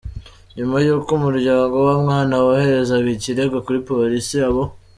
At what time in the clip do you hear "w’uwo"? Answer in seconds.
1.75-1.95